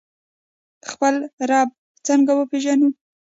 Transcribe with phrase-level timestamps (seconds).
[0.89, 1.15] خپل
[1.49, 1.69] رب
[2.07, 2.89] څنګه وپیژنو؟